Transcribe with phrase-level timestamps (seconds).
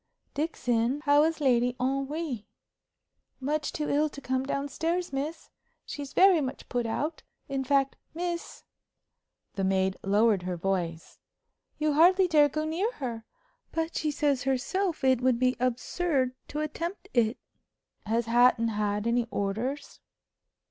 [0.33, 2.47] "Dixon, how is Lady Henry?"
[3.39, 5.51] "Much too ill to come down stairs, miss.
[5.85, 8.63] She's very much put out; in fact, miss
[9.53, 11.19] (the maid lowered her voice),
[11.77, 13.25] you hardly dare go near her.
[13.71, 17.37] But she says herself it would be absurd to attempt it."
[18.07, 19.99] "Has Hatton had any orders?"